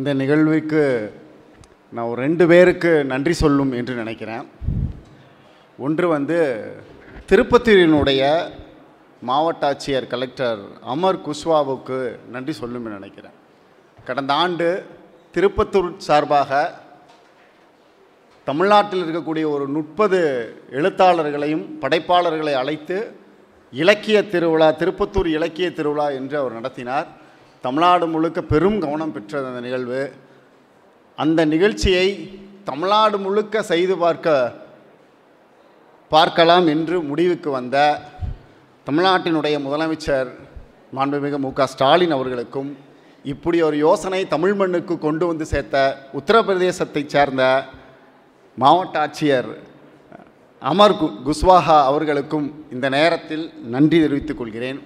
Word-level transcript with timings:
இந்த 0.00 0.12
நிகழ்வுக்கு 0.20 0.82
நான் 1.94 2.08
ஒரு 2.10 2.18
ரெண்டு 2.24 2.44
பேருக்கு 2.50 2.92
நன்றி 3.04 3.32
சொல்லும் 3.40 3.72
என்று 3.78 3.94
நினைக்கிறேன். 3.94 4.44
ஒன்று 5.78 6.06
வந்து 6.08 6.38
திருப்பத்தூரினுடைய 7.30 8.22
மாவட்ட 9.28 9.64
ஆட்சியர் 9.70 10.06
கலெக்டர் 10.12 10.62
அமர் 10.94 11.20
குஷ்வாவுக்கு 11.26 11.98
நன்றி 12.34 12.52
சொல்லும் 12.60 12.84
என்று 12.84 12.98
நினைக்கிறேன். 13.00 13.36
கடந்த 14.08 14.32
ஆண்டு 14.44 14.68
திருப்பத்தூர் 15.34 15.90
சார்பாக 16.08 16.62
தமிழ்நாட்டில் 18.44 19.04
இருக்கக்கூடிய 19.04 19.46
ஒரு 19.54 19.66
முப்பது 19.78 20.20
எழுத்தாளர்களையும் 20.80 21.66
படைப்பாளர்களை 21.84 22.54
அழைத்து 22.62 22.98
இலக்கிய 23.72 24.18
திருவிழா 24.34 24.70
திருப்பத்தூர் 24.82 25.30
இலக்கிய 25.38 25.68
திருவிழா 25.72 26.08
என்று 26.20 26.38
அவர் 26.38 26.58
நடத்தினார். 26.60 27.08
தமிழ்நாடு 27.64 28.06
முழுக்க 28.14 28.40
பெரும் 28.52 28.78
கவனம் 28.84 29.12
பெற்றது 29.14 29.46
அந்த 29.50 29.60
நிகழ்வு. 29.66 30.02
அந்த 31.22 31.40
நிகழ்ச்சியை 31.54 32.06
தமிழ்நாடு 32.68 33.16
முழுக்க 33.18 33.62
செய்து 33.70 33.94
பார்க்க 33.96 34.54
பார்க்கலாம் 36.12 36.66
என்று 36.74 36.96
முடிவுக்கு 37.08 37.50
வந்த 37.50 37.76
தமிழ்நாட்டினுடைய 38.86 39.56
முதலமைச்சர் 39.66 40.30
மாண்புமிகு 40.96 41.38
மு 41.44 41.50
க 41.52 41.66
ஸ்டாலின் 41.66 42.14
அவர்களுக்கும் 42.16 42.70
இப்படி 43.32 43.58
ஒரு 43.62 43.76
யோசனை 43.86 44.20
தமிழ் 44.34 44.54
மண்ணுக்கு 44.60 44.94
கொண்டு 44.98 45.24
வந்து 45.26 45.46
சேர்த்த 45.52 45.76
உத்தரப்பிரதேசத்தைச் 46.18 47.12
சேர்ந்த 47.14 47.42
மாவட்ட 48.62 48.96
ஆட்சியர் 49.06 49.50
அமர் 50.62 50.96
கு 51.00 51.06
குஸ்வாஹா 51.26 51.76
அவர்களுக்கும் 51.90 52.46
இந்த 52.72 52.86
நேரத்தில் 52.88 53.44
நன்றி 53.74 53.98
தெரிவித்துக் 54.00 54.38
கொள்கிறேன். 54.38 54.80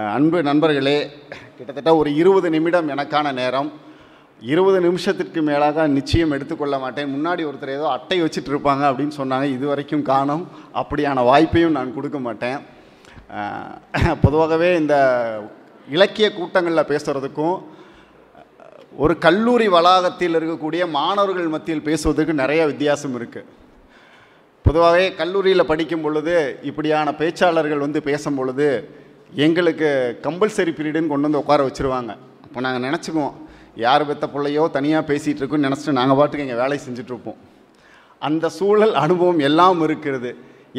அன்பு 0.00 0.38
நண்பர்களே 0.48 0.98
கிட்டத்தட்ட 1.56 1.90
ஒரு 1.96 2.10
இருபது 2.18 2.48
நிமிடம் 2.52 2.86
எனக்கான 2.92 3.32
நேரம். 3.38 3.68
இருபது 4.52 4.78
நிமிஷத்திற்கு 4.84 5.40
மேலாக 5.48 5.84
நிச்சயம் 5.96 6.32
எடுத்துக்கொள்ள 6.36 6.76
மாட்டேன். 6.84 7.10
முன்னாடி 7.14 7.42
ஒருத்தர் 7.48 7.74
ஏதோ 7.78 7.88
அட்டை 7.96 8.18
வச்சுட்டு 8.22 8.50
இருப்பாங்க 8.52 8.84
அப்படின்னு 8.90 9.14
சொன்னாங்க. 9.18 9.48
இது 9.56 9.64
வரைக்கும் 9.70 10.04
காணும். 10.12 10.44
அப்படியான 10.82 11.24
வாய்ப்பையும் 11.30 11.76
நான் 11.78 11.92
கொடுக்க 11.96 12.20
மாட்டேன். 12.26 12.58
பொதுவாகவே 14.24 14.70
இந்த 14.82 14.94
இலக்கிய 15.96 16.30
கூட்டங்களில் 16.38 16.90
பேசுகிறதுக்கும் 16.92 17.56
ஒரு 19.02 19.16
கல்லூரி 19.26 19.68
வளாகத்தில் 19.76 20.38
இருக்கக்கூடிய 20.40 20.82
மாணவர்கள் 20.98 21.52
மத்தியில் 21.56 21.86
பேசுவதற்கு 21.90 22.40
நிறைய 22.42 22.62
வித்தியாசம் 22.72 23.14
இருக்குது 23.20 23.48
பொதுவாகவே 24.66 25.06
கல்லூரியில் 25.20 25.70
படிக்கும் 25.74 26.04
பொழுது 26.06 26.34
இப்படியான 26.70 27.10
பேச்சாளர்கள் 27.22 27.86
வந்து 27.86 28.00
பேசும் 28.10 28.36
பொழுது 28.40 28.68
எங்களுக்கு 29.46 29.88
கம்பல்சரி 30.26 30.72
பீரியடுன்னு 30.76 31.12
கொண்டு 31.12 31.28
வந்து 31.28 31.42
உட்கார 31.42 31.60
வச்சுருவாங்க. 31.66 32.12
அப்போ 32.44 32.60
நாங்கள் 32.64 32.84
நினச்சிக்குவோம். 32.88 33.36
யார் 33.84 34.06
பெத்த 34.08 34.26
பிள்ளையோ 34.32 34.64
தனியாக 34.76 35.08
பேசிகிட்டு 35.10 35.40
இருக்கோன்னு 35.42 35.68
நினச்சிட்டு 35.68 35.98
நாங்கள் 35.98 36.18
பாட்டுக்கு 36.18 36.46
எங்கள் 36.46 36.62
வேலையை 36.62 36.80
செஞ்சிட்ருப்போம் 36.86 37.38
அந்த 38.28 38.46
சூழல் 38.56 38.94
அனுபவம் 39.04 39.40
எல்லாம் 39.48 39.80
இருக்கிறது. 39.86 40.30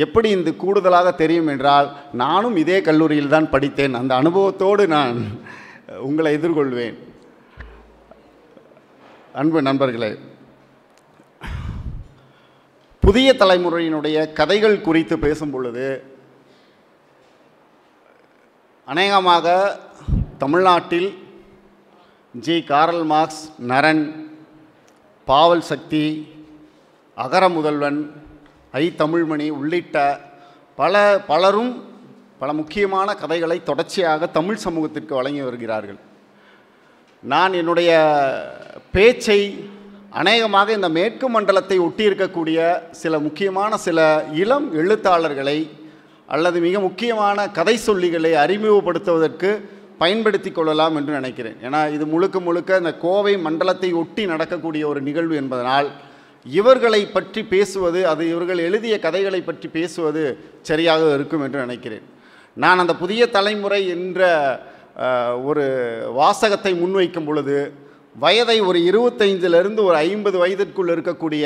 எப்படி 0.06 0.28
இந்த 0.38 0.52
கூடுதலாக 0.62 1.10
தெரியும் 1.22 1.50
என்றால் 1.54 1.88
நானும் 2.22 2.56
இதே 2.62 2.78
கல்லூரியில் 2.88 3.34
தான் 3.34 3.50
படித்தேன். 3.56 3.98
அந்த 4.02 4.14
அனுபவத்தோடு 4.22 4.86
நான் 4.96 5.18
உங்களை 6.08 6.30
எதிர்கொள்வேன். 6.38 6.96
அன்பு 9.42 9.60
நண்பர்களே 9.68 10.12
புதிய 13.04 13.30
தலைமுறையினுடைய 13.42 14.18
கதைகள் 14.40 14.84
குறித்து 14.88 15.16
பேசும் 15.20 15.54
பொழுது 15.54 15.86
அநேகமாக 18.88 19.48
தமிழ்நாட்டில் 20.38 21.10
ஜி. 22.34 22.64
காரல் 22.64 23.04
மார்க்ஸ் 23.04 23.44
நரன் 23.68 24.02
பாவல் 25.28 25.62
சக்தி 25.62 26.02
அகர 27.16 27.50
முதல்வன் 27.50 28.00
ஐ. 28.72 28.94
தமிழ்மணி 28.98 29.50
உள்ளிட்ட 29.50 30.20
பல 30.76 31.04
பலரும் 31.28 31.72
பல 32.40 32.54
முக்கியமான 32.54 33.14
கதைகளை 33.14 33.64
தொடர்ச்சியாக 33.64 34.28
தமிழ் 34.28 34.56
சமூகத்திற்கு 34.56 35.16
வழங்கி 35.16 35.42
வருகிறார்கள். 35.42 36.00
நான் 37.24 37.54
என்னுடைய 37.54 37.92
பேச்சை 38.92 39.70
அநேகமாக 40.10 40.72
இந்த 40.72 40.90
மேற்கு 40.90 41.30
மண்டலத்தை 41.30 41.80
ஒட்டியிருக்கக்கூடிய 41.80 42.60
சில 42.92 43.20
முக்கியமான 43.20 43.78
சில 43.78 44.00
இளம் 44.44 44.68
எழுத்தாளர்களை 44.74 45.58
அல்லது 46.28 46.58
மிக 46.66 46.80
முக்கியமான 46.80 47.48
கதை 47.58 47.76
சொல்லிகளை 47.88 48.32
அறிமுகப்படுத்துவதற்கு 48.44 49.50
பயன்படுத்தி 49.98 50.52
கொள்ளலாம் 50.52 50.96
என்று 51.00 51.14
நினைக்கிறேன். 51.20 51.58
ஏன்னா 51.66 51.82
இது 51.96 52.06
முழுக்க 52.14 52.38
முழுக்க 52.40 52.78
இந்த 52.82 52.94
கோவை 53.06 53.34
மண்டலத்தை 53.46 53.90
ஒட்டி 54.02 54.26
நடக்கக்கூடிய 54.26 54.84
ஒரு 54.92 55.02
நிகழ்வு 55.02 55.36
என்பதனால் 55.42 55.90
இவர்களை 56.46 57.02
பற்றி 57.06 57.42
பேசுவது 57.54 58.00
அது 58.12 58.24
இவர்கள் 58.30 58.66
எழுதிய 58.68 58.96
கதைகளை 59.00 59.42
பற்றி 59.44 59.68
பேசுவது 59.68 60.24
சரியாக 60.70 61.14
இருக்கும் 61.14 61.44
என்று 61.46 61.60
நினைக்கிறேன். 61.66 62.06
நான் 62.58 62.82
அந்த 62.84 62.94
புதிய 63.04 63.22
தலைமுறை 63.36 63.82
என்ற 63.96 64.22
ஒரு 65.50 65.64
வாசகத்தை 66.20 66.74
முன்வைக்கும் 66.82 67.28
பொழுது 67.30 67.58
வயதை 68.16 68.58
ஒரு 68.70 68.80
இருபத்தைந்திலிருந்து 68.90 69.82
ஒரு 69.90 69.98
ஐம்பது 70.10 70.38
வயதிற்குள் 70.44 70.92
இருக்கக்கூடிய 70.96 71.46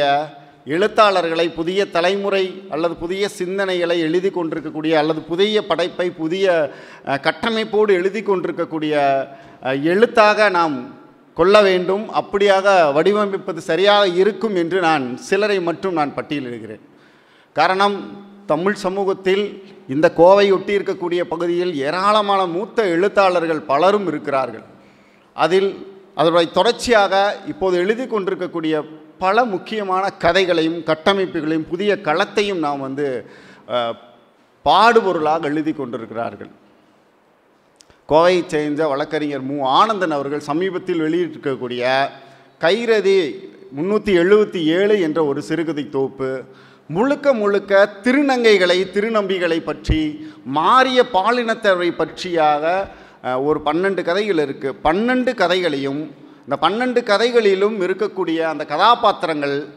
எழுத்தாளர்களை 0.74 1.46
புதிய 1.58 1.80
தலைமுறை 1.96 2.44
அல்லது 2.76 2.96
புதிய 3.02 3.24
சிந்தனைகளை 3.40 3.98
எழுதி 4.08 4.30
கொண்டிருக்கக்கூடிய 4.38 4.94
அல்லது 5.02 5.22
புதிய 5.32 5.58
படைப்பை 5.70 6.08
புதிய 6.22 6.46
கட்டமைப்போடு 7.28 7.92
எழுதி 8.00 8.22
கொண்டிருக்கக்கூடிய 8.30 8.94
எழுத்தாக 9.92 10.50
நாம் 10.58 10.76
கொள்ள 11.38 11.56
வேண்டும். 11.68 12.04
அப்படியாக 12.22 12.68
வடிவமைப்பது 12.98 13.62
சரியாக 13.70 14.14
இருக்கும் 14.22 14.56
என்று 14.62 14.78
நான் 14.88 15.06
சிலரை 15.28 15.60
மட்டும் 15.70 15.98
நான் 16.00 16.16
பட்டியலிடுகிறேன் 16.18 16.84
காரணம் 17.60 17.98
தமிழ் 18.52 18.78
சமூகத்தில் 18.86 19.46
இந்த 19.94 20.08
கோவை 20.20 20.48
ஒட்டி 20.56 20.74
இருக்கக்கூடிய 20.78 21.22
பகுதியில் 21.34 21.74
ஏராளமான 21.88 22.42
மூத்த 22.56 22.88
எழுத்தாளர்கள் 22.96 23.68
பலரும் 23.72 24.08
இருக்கிறார்கள். 24.12 24.66
அதில் 25.46 25.70
அதனுடைய 26.20 26.50
தொடர்ச்சியாக 26.60 27.14
இப்போது 27.52 27.76
எழுதி 27.84 28.06
கொண்டிருக்கக்கூடிய 28.08 28.76
பல 29.24 29.46
முக்கியமான 29.54 30.04
கதைகளையும் 30.24 30.80
கட்டமைப்புகளையும் 30.90 31.70
புதிய 31.72 31.92
களத்தையும் 32.08 32.64
நாம் 32.66 32.86
வந்து 32.88 33.08
பாடுபொருளாக 34.66 35.50
எழுதி 35.52 35.74
கொண்டிருக்கிறார்கள். 35.74 36.52
கோவையை 38.10 38.42
சேர்ந்த 38.54 38.84
வழக்கறிஞர் 38.92 39.48
மு. 39.50 39.56
ஆனந்தன் 39.80 40.16
அவர்கள் 40.18 40.48
சமீபத்தில் 40.50 41.04
வெளியிட்டிருக்கக்கூடிய 41.06 41.84
கைரதி 42.66 43.18
முந்நூற்றி 43.78 44.12
எழுபத்தி 44.22 44.60
ஏழு 44.78 44.96
என்ற 45.08 45.20
ஒரு 45.30 45.40
சிறுகதை 45.48 45.84
தொகுப்பு 45.96 46.30
முழுக்க 46.96 47.28
முழுக்க 47.40 47.74
திருநங்கைகளை 48.06 48.78
திருநம்பிகளை 48.94 49.58
பற்றி 49.64 50.00
மாறிய 50.58 51.00
பாலினத்தவரை 51.16 51.90
பற்றியாக 52.02 52.64
ஒரு 53.48 53.60
பன்னெண்டு 53.66 54.02
கதைகள் 54.10 54.42
இருக்குது 54.46 54.78
பன்னெண்டு 54.86 55.32
கதைகளையும் 55.42 56.02
இந்த 56.48 56.70
பன்னெண்டு 56.70 57.04
கதைகளிலும் 57.04 57.82
இருக்கக்கூடிய 57.82 58.40
அந்த 58.42 58.66
கதாபாத்திரங்கள் 58.66 59.68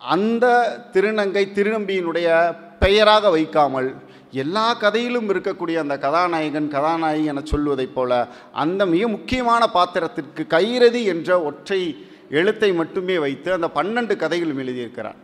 அந்த 0.00 0.44
திருநங்கை 0.92 1.42
திருநம்பியினுடைய 1.56 2.54
பெயராக 2.78 3.30
வைக்காமல் 3.30 3.94
எல்லா 4.32 4.74
கதையிலும் 4.74 5.28
இருக்கக்கூடிய 5.30 5.74
அந்த 5.74 5.98
கதாநாயகன் 5.98 6.68
கதாநாயகி 6.68 7.24
என 7.24 7.40
சொல்வதைப் 7.44 7.94
போல 7.94 8.28
அந்த 8.52 8.86
மிக 8.86 9.08
முக்கியமான 9.08 9.66
பாத்திரத்திற்கு 9.66 10.46
கைரதி 10.46 11.04
என்ற 11.04 11.42
ஒற்றை 11.42 12.06
எழுத்தை 12.30 12.72
மட்டுமே 12.72 13.18
வைத்து 13.18 13.52
அந்த 13.52 13.70
பன்னெண்டு 13.74 14.16
கதைகளும் 14.16 14.58
எழுதியிருக்கிறார். 14.58 15.18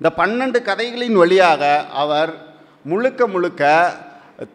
இந்த 0.00 0.12
பன்னெண்டு 0.16 0.62
கதைகளின் 0.62 1.14
வழியாக 1.14 1.86
அவர் 1.86 2.32
முழுக்க 2.84 3.26
முழுக்க 3.26 3.92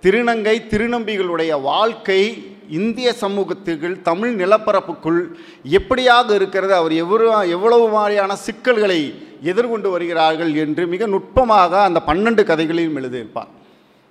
திருநங்கை 0.01 0.57
திருநம்பிகளுடைய 0.69 1.61
வாழ்க்கை 1.61 2.21
இந்திய 2.69 3.15
சமூகத்துக்குள் 3.21 4.01
தமிழ் 4.01 4.41
நிலப்பரப்புக்குள் 4.41 5.37
எப்படியாக 5.69 6.33
இருக்கிறது 6.33 6.75
அவர் 6.75 6.91
எவ்வளோ 6.91 7.45
எவ்வளவு 7.45 7.89
மாதிரியான 7.89 8.35
சிக்கல்களை 8.35 8.99
எதிர்கொண்டு 9.41 9.89
வருகிறார்கள் 9.89 10.55
என்று 10.55 10.87
மிக 10.87 11.05
நுட்பமாக 11.05 11.81
அந்த 11.81 12.01
பன்னெண்டு 12.05 12.43
கதைகளையும் 12.43 12.97
எழுதியிருப்பார் 12.97 13.51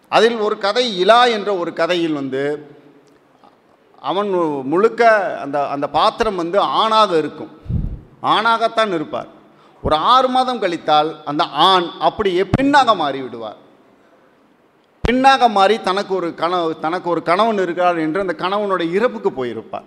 அதில் 0.09 0.37
ஒரு 0.37 0.59
கதை 0.59 1.05
இலா 1.05 1.31
என்ற 1.31 1.57
ஒரு 1.57 1.73
கதையில் 1.73 2.13
வந்து 2.13 2.73
அவன் 4.01 4.31
முழுக்க 4.63 5.03
அந்த 5.41 5.69
அந்த 5.69 5.89
பாத்திரம் 5.89 6.37
வந்து 6.37 6.61
ஆணாக 6.61 7.19
இருக்கும். 7.19 7.53
ஆணாகத்தான் 8.23 8.93
இருப்பார். 8.95 9.29
ஒரு 9.83 9.97
ஆறு 9.97 10.29
மாதம் 10.29 10.63
கழித்தால் 10.63 11.17
அந்த 11.25 11.45
ஆண் 11.45 11.87
அப்படியே 11.99 12.45
பெண்ணாக 12.45 12.95
மாறிவிடுவார். 12.95 13.59
பெண்ணாக 15.07 15.49
மாறி 15.49 15.81
தனக்கு 15.81 16.15
ஒரு 16.15 16.35
கனவு 16.35 16.79
தனக்கு 16.81 17.11
ஒரு 17.11 17.23
கணவன் 17.23 17.59
இருக்கிறார் 17.59 17.99
என்று 17.99 18.21
அந்த 18.21 18.35
கணவனுடைய 18.39 18.93
இறப்புக்கு 18.93 19.31
போயிருப்பார். 19.31 19.87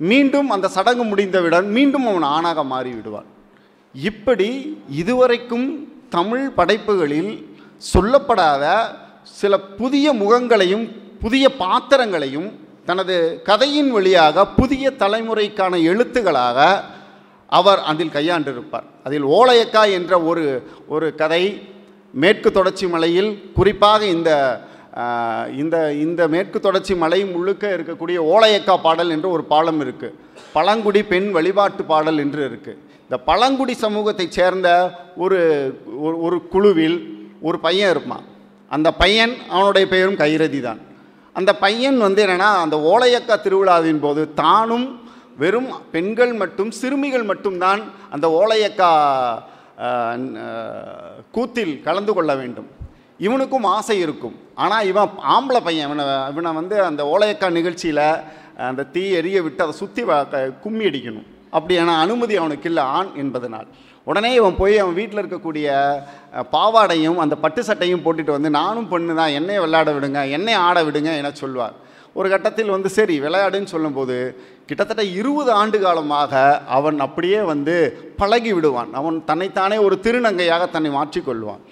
மீண்டும் 0.00 0.50
அந்த 0.50 0.68
சடங்கு 0.68 1.04
முடிந்தவுடன் 1.04 1.68
மீண்டும் 1.70 2.06
அவன் 2.06 2.22
ஆணாக 2.22 2.64
மாறி 2.64 2.90
விடுவார் 2.90 3.28
இப்படி 3.94 4.48
இதுவரைக்கும் 4.90 5.66
தமிழ் 6.08 6.48
படைப்புகளில் 6.48 7.32
சொல்லப்படாத 7.92 8.64
சில 9.22 9.60
புதிய 9.80 10.12
முகங்களையும் 10.12 10.86
புதிய 11.20 11.44
பாத்திரங்களையும் 11.56 12.48
தனது 12.84 13.40
கதையின் 13.44 13.90
வழியாக 13.90 14.46
புதிய 14.46 14.92
தலைமுறைக்கான 14.98 15.80
எழுத்துக்களாக 15.90 16.58
அவர் 17.46 17.80
அதில் 17.82 18.14
கையாண்டிருப்பார். 18.14 18.86
அதில் 19.04 19.24
ஓலையக்கா 19.24 19.82
என்ற 19.90 20.20
ஒரு 20.20 20.44
ஒரு 20.88 21.14
கதை 21.14 21.42
மேற்கு 22.16 22.52
தொடர்ச்சி 22.52 22.86
மலையில் 22.86 23.30
குறிப்பாக 23.54 24.04
இந்த 24.06 24.30
இந்த 25.56 25.76
இந்த 25.94 26.28
மேற்கு 26.28 26.60
தொடர்ச்சி 26.60 26.94
மலை 26.94 27.24
முழுக்க 27.24 27.76
இருக்கக்கூடிய 27.76 28.18
ஓலையக்கா 28.32 28.76
பாடல் 28.82 29.10
என்று 29.10 29.30
ஒரு 29.30 29.44
பாலம் 29.44 29.80
இருக்குது 29.80 30.14
பழங்குடி 30.52 31.02
பெண் 31.02 31.30
வழிபாட்டு 31.30 31.84
பாடல் 31.84 32.18
என்று 32.18 32.42
இருக்குது 32.48 32.78
இந்த 33.02 33.16
பழங்குடி 33.24 33.74
சமூகத்தைச் 33.74 34.32
சேர்ந்த 34.32 34.68
ஒரு 35.16 35.38
ஒரு- 36.02 36.18
ஒரு 36.20 36.48
குழுவில் 36.48 36.96
ஒரு 37.40 37.58
பையன் 37.58 37.90
இருப்பான். 37.90 38.24
அந்த 38.70 38.92
பையன் 38.92 39.34
அவனுடைய 39.48 39.88
பெயரும் 39.88 40.16
கைரதி 40.16 40.60
தான். 40.60 40.80
அந்த 41.36 41.54
பையன் 41.56 41.98
வந்து 41.98 42.26
என்னென்னா 42.26 42.50
அந்த 42.56 42.76
ஓலையக்கா 42.86 43.40
திருவிழாவின் 43.40 44.00
போது 44.00 44.34
தானும் 44.34 44.86
வெறும் 45.36 45.68
பெண்கள் 45.90 46.32
மட்டும் 46.32 46.70
சிறுமிகள் 46.70 47.22
மட்டும்தான் 47.22 47.80
அந்த 48.10 48.26
ஓலையக்கா 48.38 48.90
கூத்தில் 51.36 51.74
கலந்து 51.86 52.12
கொள்ள 52.16 52.34
வேண்டும். 52.40 52.68
இவனுக்கும் 53.26 53.66
ஆசை 53.76 53.96
இருக்கும். 54.04 54.36
ஆனால் 54.64 54.86
இவன் 54.90 55.10
ஆம்பளை 55.34 55.60
பையன். 55.66 55.86
இவனை 55.88 56.04
இவனை 56.32 56.50
வந்து 56.60 56.76
அந்த 56.90 57.02
ஓலையக்கா 57.12 57.48
நிகழ்ச்சியில் 57.58 58.06
அந்த 58.68 58.86
தீ 58.94 59.02
எரிய 59.20 59.38
விட்டு 59.46 59.64
அதை 59.64 59.74
சுற்றி 59.80 60.02
கும்மி 60.64 60.84
அடிக்கணும். 60.90 61.26
அப்படியான 61.56 61.96
அனுமதி 62.04 62.34
அவனுக்கு 62.42 62.68
இல்லை 62.70 62.84
ஆண் 62.98 63.10
என்பதனால். 63.22 63.68
உடனே 64.10 64.30
இவன் 64.38 64.58
போய் 64.60 64.74
அவன் 64.82 64.98
வீட்டில் 64.98 65.20
இருக்கக்கூடிய 65.22 65.68
பாவாடையும் 66.54 67.18
அந்த 67.24 67.34
பட்டு 67.44 67.60
சட்டையும் 67.68 68.04
போட்டுட்டு 68.04 68.36
வந்து 68.36 68.50
நானும் 68.60 68.90
பொண்ணு 68.92 69.12
தான். 69.20 69.34
என்னையை 69.38 69.60
விளையாட 69.64 69.90
விடுங்க. 69.96 70.20
என்னை 70.36 70.54
ஆட 70.66 70.78
விடுங்க 70.88 71.10
என 71.20 71.32
சொல்வார். 71.42 71.76
ஒரு 72.18 72.28
கட்டத்தில் 72.32 72.74
வந்து 72.74 72.90
சரி 72.98 73.16
விளையாடுன்னு 73.24 73.72
சொல்லும்போது 73.74 74.16
கிட்டத்தட்ட 74.68 75.02
இருபது 75.20 75.50
ஆண்டு 75.60 75.78
காலமாக 75.80 76.32
அவன் 76.76 76.98
அப்படியே 77.06 77.40
வந்து 77.52 77.74
பழகி 78.20 78.52
விடுவான். 78.56 78.90
அவன் 79.00 79.16
தன்னைத்தானே 79.30 79.78
ஒரு 79.86 79.96
திருநங்கையாக 80.04 80.64
தன்னை 80.74 80.90
மாற்றிக்கொள்வான். 80.98 81.62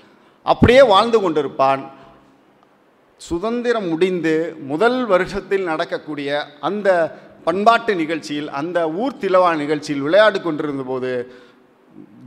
அப்படியே 0.46 0.82
வாழ்ந்து 0.94 1.18
கொண்டிருப்பான். 1.20 1.82
சுதந்திரம் 3.20 3.88
முடிந்து 3.92 4.34
முதல் 4.72 4.98
வருஷத்தில் 5.12 5.68
நடக்கக்கூடிய 5.70 6.30
அந்த 6.68 6.88
பண்பாட்டு 7.46 7.92
நிகழ்ச்சியில் 8.02 8.48
அந்த 8.60 8.78
ஊர் 9.02 9.20
திலவா 9.22 9.50
நிகழ்ச்சியில் 9.62 10.04
விளையாடி 10.06 10.38
கொண்டிருந்தபோது 10.40 11.12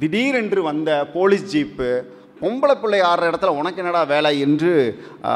திடீரென்று 0.02 0.62
வந்த 0.70 0.92
போலீஸ் 1.16 1.46
ஜீப்பு 1.54 1.90
பொம்பளை 2.42 2.76
பிள்ளை 2.82 3.00
ஆடுற 3.10 3.30
இடத்துல 3.32 3.54
உனக்கு 3.60 3.82
என்னடா 3.84 4.02
வேலை 4.14 4.34
என்று 4.46 4.72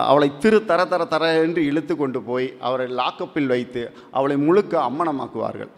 அவளை 0.09 0.29
திரு 0.43 0.59
தர 0.71 0.81
தர 0.91 1.05
தர 1.13 1.29
என்று 1.45 1.61
இழுத்து 1.69 1.93
கொண்டு 2.01 2.19
போய் 2.29 2.47
அவரை 2.67 2.87
லாக்கப்பில் 2.99 3.51
வைத்து 3.53 3.83
அவளை 4.17 4.37
முழுக்க 4.47 4.73
அம்மனமாக்குவார்கள். 4.89 5.71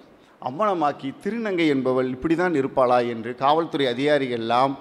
அம்மனமாக்கி 0.49 1.09
திருநங்கை 1.23 1.67
என்பவள் 1.75 2.09
இப்படி 2.15 2.35
தான் 2.41 2.57
இருப்பாளா 2.61 2.97
என்று 3.13 3.31
காவல்துறை 3.43 3.85
அதிகாரிகள் 3.93 4.43
எல்லாம் 4.43 4.73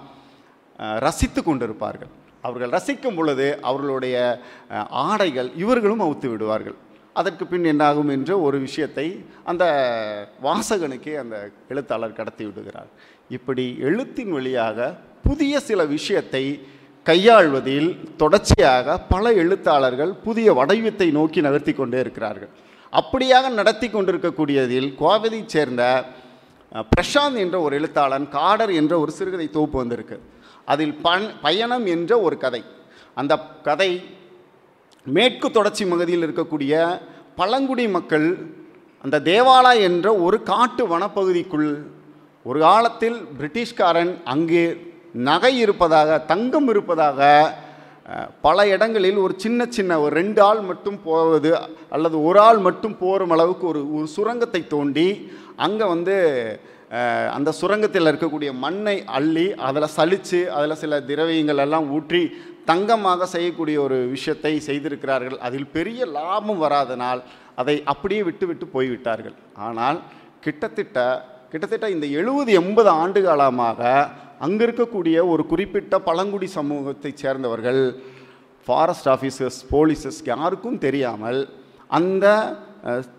ரசித்து 1.05 1.41
கொண்டிருப்பார்கள். 1.41 2.11
அவர்கள் 2.47 2.73
ரசிக்கும் 2.75 3.17
பொழுது 3.17 3.45
அவர்களுடைய 3.69 4.15
ஆடைகள் 5.07 5.49
இவர்களும் 5.63 6.03
அவுத்து 6.05 6.27
விடுவார்கள். 6.31 6.77
அதற்கு 7.19 7.43
பின் 7.51 7.67
என்னாகும் 7.71 8.11
என்ற 8.15 8.31
ஒரு 8.45 8.57
விஷயத்தை 8.65 9.07
அந்த 9.51 9.63
வாசகனுக்கே 10.45 11.13
அந்த 11.23 11.35
எழுத்தாளர் 11.71 12.19
கடத்தி 12.19 12.43
விடுகிறார். 12.47 12.89
இப்படி 13.37 13.65
எழுத்தின் 13.89 14.31
வழியாக 14.37 14.79
புதிய 15.27 15.59
சில 15.69 15.81
விஷயத்தை 15.95 16.43
கையாள்வதில் 17.05 17.89
தொடர்ச்சியாக 18.21 18.97
பல 19.13 19.33
எழுத்தாளர்கள் 19.41 20.11
புதிய 20.27 20.53
வடிவத்தை 20.59 21.07
நோக்கி 21.17 21.39
நகர்த்தி 21.47 21.73
கொண்டே 21.73 21.99
இருக்கிறார்கள். 21.99 22.51
அப்படியாக 22.93 23.49
நடத்தி 23.59 23.87
கொண்டிருக்கக்கூடியதில் 23.87 24.89
கோவையைச் 25.01 25.53
சேர்ந்த 25.55 25.83
பிரசாந்த் 26.93 27.39
என்ற 27.43 27.55
ஒரு 27.65 27.73
எழுத்தாளன் 27.79 28.27
காடர் 28.37 28.73
என்ற 28.81 28.93
ஒரு 28.99 29.11
சிறுகதை 29.11 29.47
தொகுப்பு 29.49 29.77
வந்திருக்கு. 29.77 30.17
அதில் 30.65 30.95
பன் 31.05 31.25
பயணம் 31.41 31.85
என்ற 31.95 32.11
ஒரு 32.25 32.37
கதை. 32.37 32.61
அந்த 33.19 33.33
கதை 33.67 33.91
மேற்கு 35.05 35.47
தொடர்ச்சி 35.51 35.85
பகுதியில் 35.85 36.25
இருக்கக்கூடிய 36.27 36.73
பழங்குடி 37.35 37.85
மக்கள் 37.87 38.27
அந்த 39.03 39.19
தேவாலா 39.31 39.71
என்ற 39.87 40.07
ஒரு 40.25 40.37
காட்டு 40.51 40.83
வனப்பகுதிக்குள் 40.91 41.69
ஒரு 42.49 42.59
காலத்தில் 42.59 43.17
பிரிட்டிஷ்காரன் 43.39 44.13
அங்கே 44.33 44.65
நகை 45.15 45.53
இருப்பதாக 45.65 46.19
தங்கம் 46.31 46.67
இருப்பதாக 46.73 47.19
பல 48.45 48.65
இடங்களில் 48.67 49.19
ஒரு 49.25 49.33
சின்ன 49.37 49.65
சின்ன 49.69 49.99
ஒரு 50.03 50.13
ரெண்டு 50.19 50.39
ஆள் 50.41 50.61
மட்டும் 50.69 50.97
போவது 51.03 51.51
அல்லது 51.95 52.17
ஒரு 52.29 52.39
ஆள் 52.39 52.59
மட்டும் 52.67 52.95
போகிற 53.01 53.27
அளவுக்கு 53.35 53.65
ஒரு 53.71 53.81
ஒரு 53.97 54.07
சுரங்கத்தை 54.15 54.61
தோண்டி 54.73 55.07
அங்கே 55.65 55.85
வந்து 55.93 56.15
அந்த 57.35 57.49
சுரங்கத்தில் 57.59 58.09
இருக்கக்கூடிய 58.11 58.49
மண்ணை 58.63 58.95
அள்ளி 59.17 59.45
அதில் 59.67 59.93
சலித்து 59.97 60.41
அதில் 60.55 60.81
சில 60.81 60.99
திரவியங்கள் 61.09 61.61
எல்லாம் 61.65 61.87
ஊற்றி 61.97 62.21
தங்கமாக 62.71 63.25
செய்யக்கூடிய 63.25 63.77
ஒரு 63.85 63.97
விஷயத்தை 64.15 64.51
செய்திருக்கிறார்கள். 64.67 65.37
அதில் 65.47 65.71
பெரிய 65.77 66.05
லாபம் 66.17 66.61
வராதனால் 66.65 67.21
அதை 67.61 67.75
அப்படியே 67.93 68.21
விட்டு 68.27 68.45
விட்டு 68.49 68.65
போய்விட்டார்கள். 68.75 69.35
ஆனால் 69.67 69.97
கிட்டத்தட்ட 70.45 70.99
கிட்டத்தட்ட 71.51 71.87
இந்த 71.95 72.05
எழுபது 72.19 72.51
எண்பது 72.59 72.89
ஆண்டு 73.01 73.19
காலமாக 73.21 73.81
அங்கே 74.43 74.63
இருக்கக்கூடிய 74.67 75.17
ஒரு 75.27 75.43
குறிப்பிட்ட 75.45 75.95
பழங்குடி 76.01 76.47
சமூகத்தைச் 76.55 77.21
சேர்ந்தவர்கள் 77.23 77.81
ஃபாரஸ்ட் 78.67 79.09
ஆஃபீஸர்ஸ் 79.09 79.59
போலீஸஸ் 79.71 80.19
யாருக்கும் 80.25 80.77
தெரியாமல் 80.77 81.39
அந்த 81.89 82.27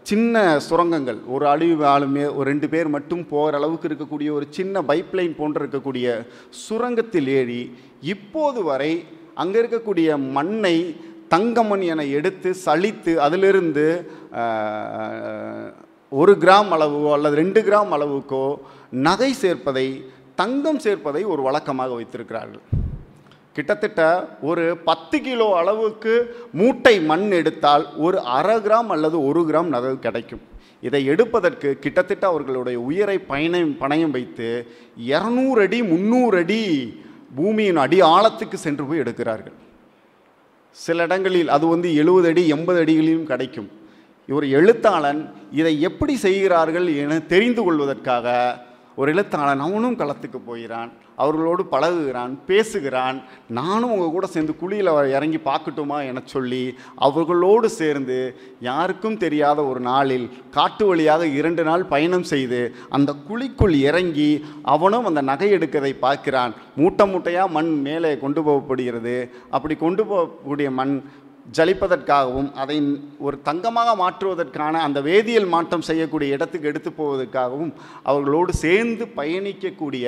சின்ன 0.03 0.43
சுரங்கங்கள் 0.59 1.21
ஒரு 1.27 1.45
அழிவு 1.47 1.85
ஆளுமே 1.87 2.25
ஒரு 2.35 2.47
ரெண்டு 2.49 2.67
பேர் 2.69 2.89
மட்டும் 2.89 3.23
போகிற 3.29 3.59
அளவுக்கு 3.59 3.89
இருக்கக்கூடிய 3.91 4.31
ஒரு 4.31 4.47
சின்ன 4.51 4.83
பைப்லைன் 4.83 5.35
போன்று 5.37 5.61
இருக்கக்கூடிய 5.63 6.07
சுரங்கத்தில் 6.63 7.31
ஏறி 7.37 7.63
இப்போது 8.07 8.63
வரை 8.63 8.93
அங்கே 9.35 9.59
இருக்கக்கூடிய 9.63 10.19
மண்ணை 10.31 10.77
தங்கமண் 11.29 11.85
என 11.85 12.05
எடுத்து 12.17 12.51
சளித்து 12.65 13.13
அதிலிருந்து 13.19 13.87
ஒரு 16.13 16.33
கிராம் 16.39 16.73
அளவோ 16.73 17.09
அல்லது 17.13 17.35
ரெண்டு 17.35 17.61
கிராம் 17.61 17.93
அளவுக்கோ 17.93 18.45
நகை 19.01 19.31
சேர்ப்பதை 19.41 19.89
தங்கம் 20.35 20.81
சேர்ப்பதை 20.85 21.23
ஒரு 21.33 21.43
வழக்கமாக 21.43 21.95
வைத்திருக்கிறார்கள். 21.95 22.65
கிட்டத்தட்ட 23.57 24.01
ஒரு 24.41 24.65
பத்து 24.89 25.17
கிலோ 25.21 25.47
அளவுக்கு 25.57 26.15
மூட்டை 26.53 26.95
மண் 27.11 27.31
எடுத்தால் 27.31 27.85
ஒரு 27.97 28.19
அரை 28.37 28.57
கிராம் 28.57 28.91
அல்லது 28.95 29.17
ஒரு 29.27 29.43
கிராம் 29.51 29.71
நகை 29.75 29.93
கிடைக்கும். 29.99 30.43
இதை 30.81 31.01
எடுப்பதற்கு 31.13 31.69
கிட்டத்தட்ட 31.85 32.25
அவர்களுடைய 32.27 32.81
உயிரை 32.81 33.19
பயணம் 33.19 33.75
பணயம் 33.81 34.15
வைத்து 34.17 34.49
இரநூறு 35.13 35.61
அடி 35.67 35.83
முந்நூறு 35.83 36.39
அடி 36.39 36.63
பூமியின் 37.37 37.81
அடி 37.85 37.99
ஆழத்துக்கு 38.03 38.59
சென்று 38.65 38.85
போய் 38.85 39.03
எடுக்கிறார்கள். 39.05 39.57
சில 40.71 41.03
இடங்களில் 41.03 41.49
அது 41.49 41.67
வந்து 41.67 41.89
எழுபது 41.95 42.29
அடி 42.29 42.49
எண்பது 42.49 42.79
அடிகளிலும் 42.85 43.31
கிடைக்கும். 43.33 43.71
ஒரு 44.29 44.47
எழுத்தாளன் 44.51 45.21
இதை 45.53 45.81
எப்படி 45.89 46.15
செய்கிறார்கள் 46.17 46.87
என 46.97 47.19
தெரிந்து 47.33 47.63
கொள்வதற்காக 47.63 48.27
ஒரு 48.97 49.13
எழுத்தாளன் 49.13 49.65
அவனும் 49.67 49.99
களத்துக்கு 49.99 50.39
போகிறான் 50.47 50.91
அவர்களோடு 51.17 51.63
பழகுகிறான் 51.71 52.33
பேசுகிறான் 52.47 53.23
நானும் 53.49 53.91
உங்கள் 53.91 54.11
கூட 54.11 54.27
சேர்ந்து 54.27 54.53
குழியில் 54.61 54.91
இறங்கி 55.11 55.41
பார்க்கட்டுமா 55.45 55.99
என 56.07 56.23
சொல்லி 56.25 56.75
அவர்களோடு 56.97 57.69
சேர்ந்து 57.71 58.19
யாருக்கும் 58.61 59.17
தெரியாத 59.17 59.65
ஒரு 59.65 59.81
நாளில் 59.81 60.27
காட்டு 60.51 60.87
வழியாக 60.87 61.27
இரண்டு 61.27 61.63
நாள் 61.63 61.85
பயணம் 61.85 62.27
செய்து 62.33 62.61
அந்த 62.89 63.15
குழிக்குள் 63.29 63.75
இறங்கி 63.89 64.45
அவனும் 64.63 65.05
அந்த 65.05 65.21
நகை 65.21 65.51
எடுக்கதை 65.51 65.93
பார்க்கிறான். 65.95 66.55
மூட்டை 66.77 67.07
மூட்டையாக 67.13 67.55
மண் 67.57 67.81
மேலே 67.81 68.19
கொண்டு 68.19 68.43
போகப்படுகிறது. 68.43 69.17
அப்படி 69.51 69.75
கொண்டு 69.75 70.05
போகக்கூடிய 70.05 70.71
மண் 70.71 70.95
ஜலிப்பதற்காகவும் 71.47 72.51
அதை 72.55 72.77
ஒரு 73.19 73.43
தங்கமாக 73.43 73.95
மாற்றுவதற்கான 73.97 74.81
அந்த 74.81 75.01
வேதியியல் 75.01 75.49
மாற்றம் 75.49 75.83
செய்யக்கூடிய 75.83 76.37
இடத்துக்கு 76.37 76.69
எடுத்து 76.69 76.91
போவதற்காகவும் 76.91 77.73
அவர்களோடு 78.03 78.53
சேர்ந்து 78.53 79.07
பயணிக்கக்கூடிய 79.17 80.07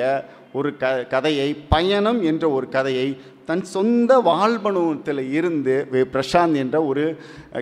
ஒரு 0.51 0.77
க 0.77 1.05
கதையை 1.09 1.49
பயணம் 1.69 2.23
என்ற 2.23 2.49
ஒரு 2.49 2.69
கதையை 2.69 3.07
தன் 3.45 3.61
சொந்த 3.61 4.19
வாழ்பனுவத்தில் 4.19 5.21
இருந்து 5.31 5.87
வே 5.91 6.01
பிரசாந்த் 6.13 6.55
என்ற 6.55 6.83
ஒரு 6.83 7.03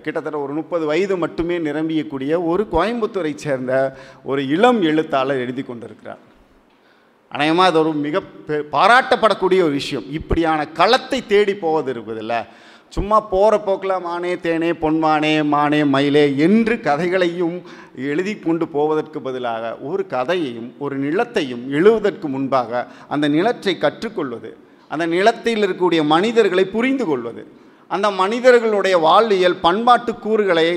கிட்டத்தட்ட 0.04 0.38
ஒரு 0.40 0.54
முப்பது 0.54 0.86
வயது 0.86 1.18
மட்டுமே 1.18 1.58
நிரம்பியக்கூடிய 1.60 2.44
ஒரு 2.46 2.68
கோயம்புத்தூரை 2.72 3.36
சேர்ந்த 3.36 3.74
ஒரு 4.24 4.48
இளம் 4.48 4.82
எழுத்தாளர் 4.82 5.38
எழுதி 5.38 5.64
கொண்டிருக்கிறார். 5.64 6.24
அநேகமாக 7.36 7.70
அது 7.70 7.80
ஒரு 7.80 7.92
மிக 8.02 8.18
பெ- 8.48 8.64
பாராட்டப்படக்கூடிய 8.72 9.60
ஒரு 9.64 9.74
விஷயம். 9.74 10.06
இப்படியான 10.12 10.60
களத்தை 10.74 11.20
தேடி 11.26 11.56
போவது 11.58 11.90
இருப்பதில்ல 11.94 12.36
சும்மா 12.92 13.18
போகிற 13.30 13.60
போக்கில் 13.60 14.02
மானே 14.02 14.32
தேனே 14.42 14.70
பொன்மானே 14.82 15.32
மானே 15.46 15.84
மயிலே 15.86 16.24
என்று 16.40 16.76
கதைகளையும் 16.82 17.58
எழுதி 18.06 18.34
கொண்டு 18.40 18.66
போவதற்கு 18.68 19.22
பதிலாக 19.22 19.64
ஒரு 19.84 20.04
கதையையும் 20.08 20.70
ஒரு 20.80 20.96
நிலத்தையும் 21.00 21.64
எழுவதற்கு 21.72 22.28
முன்பாக 22.28 22.72
அந்த 23.08 23.28
நிலத்தை 23.30 23.74
கற்றுக்கொள்வது 23.78 24.52
அந்த 24.92 25.06
நிலத்தில் 25.08 25.62
இருக்கக்கூடிய 25.62 26.04
மனிதர்களை 26.08 26.66
புரிந்து 26.68 27.06
கொள்வது 27.06 27.44
அந்த 27.92 28.08
மனிதர்களுடைய 28.22 28.96
வாழ்வியல் 28.98 29.58
பண்பாட்டு 29.66 30.12
கூறுகளை 30.16 30.68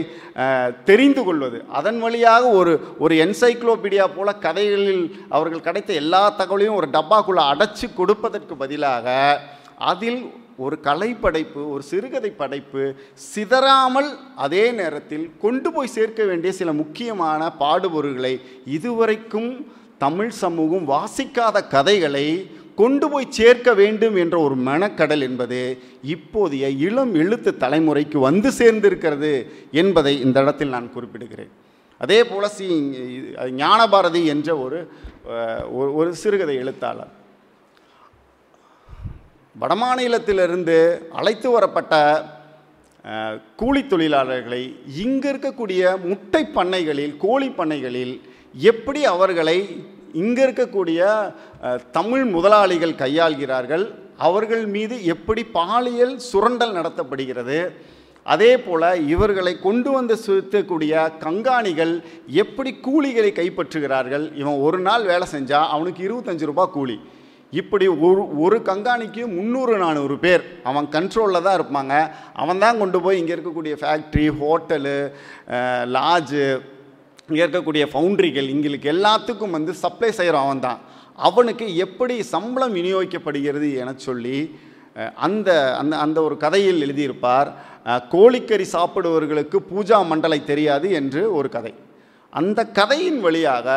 தெரிந்து 0.85 1.23
கொள்வது. 1.25 1.59
அதன் 1.79 2.01
வழியாக 2.01 2.45
ஒரு 2.49 2.73
ஒரு 2.99 3.15
என்சைக்ளோபீடியா 3.25 4.05
போல 4.17 4.35
கதைகளில் 4.47 5.05
அவர்கள் 5.29 5.61
கிடைத்த 5.61 5.93
எல்லா 6.03 6.23
தகவலையும் 6.39 6.79
ஒரு 6.81 6.89
டப்பாக்குள்ளே 6.93 7.45
அடைச்சி 7.53 7.87
கொடுப்பதற்கு 7.95 8.57
பதிலாக 8.57 9.07
அதில் 9.93 10.21
ஒரு 10.57 10.77
கலைப்படைப்பு 10.83 11.61
ஒரு 11.73 11.83
சிறுகதை 11.83 12.31
படைப்பு 12.31 12.85
சிதறாமல் 13.35 14.09
அதே 14.37 14.65
நேரத்தில் 14.71 15.27
கொண்டு 15.41 15.69
போய் 15.73 15.95
சேர்க்க 15.97 16.25
வேண்டிய 16.25 16.53
சில 16.53 16.73
முக்கியமான 16.73 17.51
பாடுபொருள்களை 17.61 18.35
இதுவரைக்கும் 18.77 19.51
தமிழ் 19.99 20.33
சமூகம் 20.41 20.89
வாசிக்காத 20.89 21.67
கதைகளை 21.69 22.27
கொண்டு 22.79 23.11
போய் 23.11 23.27
சேர்க்க 23.29 23.75
வேண்டும் 23.75 24.17
என்ற 24.17 24.39
ஒரு 24.39 24.57
மனக்கடல் 24.57 25.21
என்பது 25.21 25.79
இப்போதைய 26.07 26.79
இளம் 26.79 27.15
எழுத்து 27.15 27.55
தலைமுறைக்கு 27.61 28.19
வந்து 28.19 28.51
சேர்ந்திருக்கிறது 28.51 29.33
என்பதை 29.73 30.21
இந்த 30.21 30.41
இடத்தில் 30.41 30.69
நான் 30.69 30.91
குறிப்பிடுகிறேன். 30.95 31.49
அதே 31.99 32.25
போல் 32.25 32.49
சி 32.49 32.67
ஞானபாரதி 33.37 34.25
என்ற 34.25 34.59
ஒரு 34.59 34.89
ஒரு- 35.73 35.95
ஒரு 35.95 36.15
சிறுகதை 36.15 36.55
எழுத்தாளர். 36.55 37.11
வடமாநிலத்திலிருந்து 39.61 41.09
அழைத்து 41.09 41.51
வரப்பட்ட 41.51 42.23
கூலி 43.57 43.81
தொழிலாளர்களை 43.81 44.77
இங்கே 44.97 45.33
இருக்கக்கூடிய 45.33 46.05
முட்டை 46.05 46.47
பண்ணைகளில் 46.55 47.17
கோழி 47.19 47.49
பண்ணைகளில் 47.49 48.21
எப்படி 48.55 49.05
அவர்களை 49.05 49.59
இங்கே 50.23 50.43
இருக்கக்கூடிய 50.47 51.01
தமிழ் 51.97 52.25
முதலாளிகள் 52.35 53.01
கையாள்கிறார்கள். 53.03 53.85
அவர்கள் 54.29 54.65
மீது 54.75 54.95
எப்படி 55.15 55.43
பாலியல் 55.59 56.15
சுரண்டல் 56.31 56.77
நடத்தப்படுகிறது? 56.79 57.59
அதே 58.27 58.51
போல் 58.59 58.87
இவர்களை 59.15 59.53
கொண்டு 59.67 59.91
வந்து 59.91 60.15
சுத்தக்கூடிய 60.25 60.93
கங்காணிகள் 61.25 61.93
எப்படி 62.43 62.71
கூலிகளை 62.87 63.31
கைப்பற்றுகிறார்கள்? 63.39 64.25
இவன் 64.41 64.59
ஒரு 64.67 64.79
நாள் 64.87 65.05
வேலை 65.11 65.27
செஞ்சால் 65.35 65.71
அவனுக்கு 65.75 66.03
இருபத்தஞ்சு 66.09 66.51
ரூபாய் 66.51 66.75
கூலி. 66.77 66.97
இப்படி 67.61 67.87
ஒரு 68.07 68.23
ஒரு 68.45 68.57
கங்காணிக்கு 68.71 69.23
முந்நூறு 69.37 69.75
நானூறு 69.83 70.17
பேர். 70.25 70.43
அவன் 70.71 70.89
கண்ட்ரோலில் 70.97 71.47
தான் 71.47 71.59
இருப்பாங்க. 71.59 71.95
அவன் 72.43 72.63
தான் 72.65 72.81
கொண்டு 72.83 72.99
போய் 73.05 73.19
இங்கே 73.21 73.35
இருக்கக்கூடிய 73.37 73.77
ஃபேக்ட்ரி 73.83 74.27
ஹோட்டலு 74.41 74.99
லாட்ஜு 75.97 76.45
இங்கே 77.29 77.43
இருக்கக்கூடிய 77.45 77.85
ஃபவுண்ட்ரிகள் 77.93 78.47
இங்களுக்கு 78.55 78.89
எல்லாத்துக்கும் 78.95 79.57
வந்து 79.57 79.73
சப்ளை 79.85 80.11
செய்கிற 80.19 80.37
அவன் 80.45 80.63
தான் 80.67 80.79
அவனுக்கு 81.29 81.67
எப்படி 81.85 82.15
சம்பளம் 82.35 82.77
விநியோகிக்கப்படுகிறது 82.79 83.69
என 83.83 83.93
சொல்லி 84.07 84.39
அந்த 85.27 85.49
அந்த 85.81 85.95
அந்த 86.05 86.19
ஒரு 86.27 86.37
கதையில் 86.45 86.85
எழுதியிருப்பார் 86.87 87.49
கோழிக்கறி 88.15 88.67
சாப்பிடுவர்களுக்கு 88.77 89.59
பூஜா 89.71 89.99
மண்டலை 90.11 90.41
தெரியாது 90.51 90.89
என்று 91.01 91.23
ஒரு 91.39 91.49
கதை. 91.57 91.73
அந்த 92.33 92.61
கதையின் 92.79 93.21
வழியாக 93.27 93.69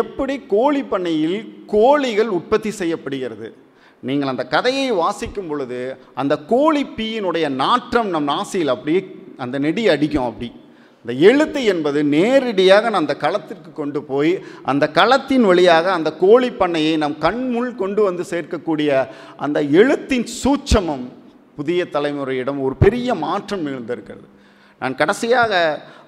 எப்படி 0.00 0.34
கோழி 0.54 0.82
பண்ணையில் 0.92 1.38
கோழிகள் 1.74 2.30
உற்பத்தி 2.38 2.70
செய்யப்படுகிறது. 2.80 3.48
நீங்கள் 4.08 4.32
அந்த 4.32 4.44
கதையை 4.54 4.88
வாசிக்கும் 5.02 5.48
பொழுது 5.50 5.80
அந்த 6.22 6.34
கோழி 6.52 6.82
பீயினுடைய 6.98 7.46
நாற்றம் 7.62 8.10
நம் 8.14 8.30
நாசியில் 8.32 8.74
அப்படியே 8.74 9.00
அந்த 9.44 9.56
நெடி 9.66 9.84
அடிக்கும் 9.94 10.28
அப்படி. 10.28 10.50
இந்த 11.04 11.12
எழுத்து 11.28 11.60
என்பது 11.64 12.04
நேரடியாக 12.04 12.90
அந்த 13.00 13.14
களத்திற்கு 13.16 13.70
கொண்டு 13.72 14.00
போய் 14.02 14.32
அந்த 14.62 14.84
களத்தின் 14.98 15.46
வழியாக 15.50 15.92
அந்த 15.92 16.10
கோழி 16.24 16.50
பண்ணையை 16.50 16.96
நம் 16.96 17.16
கண்முள் 17.20 17.70
கொண்டு 17.74 18.02
வந்து 18.02 18.24
சேர்க்கக்கூடிய 18.32 19.08
அந்த 19.36 19.60
எழுத்தின் 19.62 20.26
சூட்சமம் 20.42 21.06
புதிய 21.56 21.86
தலைமுறையிடம் 21.94 22.60
ஒரு 22.66 22.74
பெரிய 22.84 23.14
மாற்றம் 23.14 23.64
நிகழ்ந்திருக்கிறது 23.66 24.28
நான் 24.78 24.94
கடைசியாக 24.94 25.54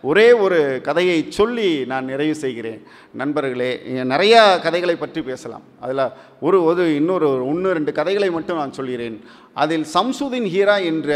ஒரே 0.03 0.33
ஒரு 0.33 0.81
கதையை 0.83 1.17
சொல்லி 1.29 1.85
நான் 1.91 2.05
நிறைவு 2.05 2.35
செய்கிறேன். 2.35 2.79
நண்பர்களே 3.21 3.73
நிறையா 4.13 4.61
கதைகளை 4.63 4.97
பற்றி 4.97 5.21
பேசலாம். 5.23 5.65
அதில் 5.81 6.05
ஒரு 6.41 6.59
ஒரு 6.65 6.85
இன்னொரு 6.95 7.29
ஒன்று 7.47 7.73
ரெண்டு 7.73 7.93
கதைகளை 7.93 8.31
மட்டும் 8.31 8.57
நான் 8.57 8.73
சொல்கிறேன். 8.73 9.19
அதில் 9.55 9.87
சம்சுதீன் 9.95 10.49
ஹீரா 10.55 10.77
என்ற 10.85 11.11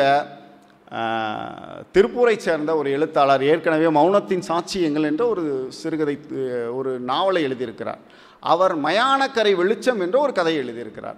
திருப்பூரை 0.91 1.85
திருப்பூரைச் 1.93 2.45
சேர்ந்த 2.47 2.77
ஒரு 2.77 2.91
எழுத்தாளர் 2.91 3.45
ஏற்கனவே 3.45 3.87
மௌனத்தின் 4.01 4.43
சாட்சியங்கள் 4.49 5.03
என்ற 5.03 5.27
ஒரு 5.27 5.67
சிறுகதை 5.69 6.19
ஒரு 6.73 7.01
நாவலை 7.01 7.45
எழுதியிருக்கிறார். 7.47 7.99
அவர் 8.41 8.81
மயானக்கரை 8.81 9.55
வெளிச்சம் 9.55 10.01
என்ற 10.01 10.19
ஒரு 10.19 10.33
கதை 10.33 10.59
எழுதியிருக்கிறார். 10.59 11.17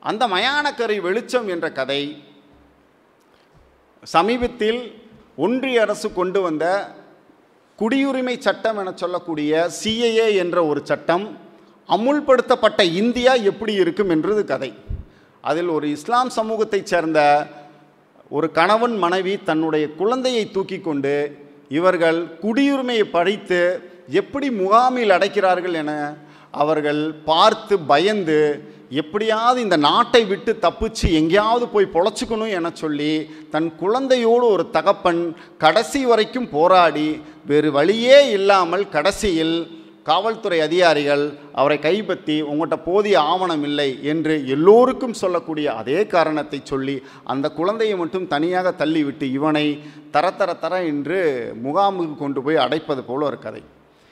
அந்த 0.00 0.26
மயானக்கரை 0.26 1.00
வெளிச்சம் 1.00 1.48
என்ற 1.48 1.72
கதை 1.72 2.24
சமீபத்தில் 4.02 4.94
ஒன்றிய 5.36 5.80
அரசு 5.80 6.12
கொண்டு 6.12 6.40
வந்த 6.40 6.94
குடியுரிமை 7.78 8.38
சட்டம் 8.38 8.78
என 8.78 8.92
சொல்லக்கூடிய 8.94 9.70
சிஏஏ 9.84 10.36
என்ற 10.36 10.66
ஒரு 10.66 10.80
சட்டம் 10.84 11.38
அமுல்படுத்தப்பட்ட 11.88 12.82
இந்தியா 12.82 13.34
எப்படி 13.34 13.72
இருக்கும் 13.72 14.08
என்றது 14.08 14.44
கதை. 14.44 14.74
அதில் 15.40 15.68
ஒரு 15.68 15.90
இஸ்லாம் 15.90 16.30
சமூகத்தைச் 16.36 16.86
சேர்ந்த 16.86 17.46
ஒரு 18.30 18.46
கணவன் 18.50 18.94
மனைவி 18.98 19.34
தன்னுடைய 19.44 19.84
குழந்தையை 19.94 20.44
தூக்கி 20.50 20.78
கொண்டு 20.80 21.16
இவர்கள் 21.68 22.18
குடியுரிமையை 22.40 23.04
படித்து 23.08 23.60
எப்படி 24.12 24.48
முகாமில் 24.52 25.14
அடைக்கிறார்கள் 25.16 25.76
என 25.82 25.92
அவர்கள் 26.54 27.02
பார்த்து 27.24 27.74
பயந்து 27.86 28.38
எப்படியாவது 28.90 29.58
இந்த 29.60 29.76
நாட்டை 29.78 30.20
விட்டு 30.24 30.52
தப்பிச்சு 30.62 31.06
எங்கேயாவது 31.12 31.64
போய் 31.68 31.94
பொழைச்சிக்கணும் 31.94 32.52
என 32.58 32.70
சொல்லி 32.74 33.12
தன் 33.50 33.68
குழந்தையோடு 33.76 34.46
ஒரு 34.48 34.64
தகப்பன் 34.70 35.22
கடைசி 35.58 36.00
வரைக்கும் 36.04 36.48
போராடி 36.48 37.08
வேறு 37.46 37.70
வழியே 37.72 38.18
இல்லாமல் 38.32 38.84
கடைசியில் 38.88 39.56
காவல்துறை 40.06 40.58
அதிகாரிகள் 40.60 41.22
அவரை 41.52 41.78
கைப்பற்றி 41.78 42.42
உங்கள்கிட்ட 42.42 42.76
போதிய 42.84 43.16
ஆவணம் 43.22 43.62
இல்லை 43.62 43.88
என்று 44.02 44.34
எல்லோருக்கும் 44.46 45.12
சொல்லக்கூடிய 45.12 45.74
அதே 45.74 46.06
காரணத்தை 46.06 46.60
சொல்லி 46.64 46.96
அந்த 47.24 47.52
குழந்தையை 47.52 47.96
மட்டும் 47.96 48.26
தனியாக 48.26 48.72
தள்ளிவிட்டு 48.78 49.26
இவனை 49.30 49.64
தர 50.10 50.30
தர 50.30 50.54
தர 50.54 50.82
என்று 50.84 51.18
முகாமுக்கு 51.64 52.16
கொண்டு 52.16 52.42
போய் 52.42 52.56
அடைப்பது 52.56 53.04
போல 53.04 53.24
ஒரு 53.24 53.38
கதை. 53.38 53.62